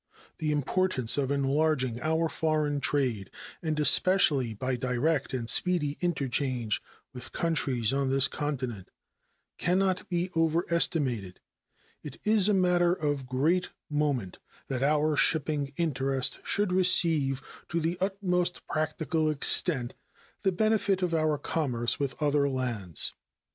The 0.39 0.51
importance 0.51 1.15
of 1.19 1.29
enlarging 1.29 2.01
our 2.01 2.27
foreign 2.27 2.79
trade, 2.81 3.29
and 3.61 3.79
especially 3.79 4.55
by 4.55 4.75
direct 4.75 5.31
and 5.31 5.47
speedy 5.47 5.99
interchange 6.01 6.81
with 7.13 7.31
countries 7.31 7.93
on 7.93 8.09
this 8.09 8.27
continent, 8.27 8.89
can 9.59 9.77
not 9.77 10.09
be 10.09 10.31
overestimated; 10.35 11.39
and 12.03 12.15
it 12.15 12.19
is 12.23 12.47
a 12.49 12.53
matter 12.55 12.93
of 12.95 13.27
great 13.27 13.69
moment 13.91 14.39
that 14.69 14.81
our 14.81 15.11
own 15.11 15.17
shipping 15.17 15.71
interest 15.77 16.39
should 16.43 16.73
receive, 16.73 17.43
to 17.69 17.79
the 17.79 17.99
utmost 18.01 18.65
practical 18.65 19.29
extent, 19.29 19.93
the 20.41 20.51
benefit 20.51 21.03
of 21.03 21.13
our 21.13 21.37
commerce 21.37 21.99
with 21.99 22.19
other 22.19 22.49
lands. 22.49 23.13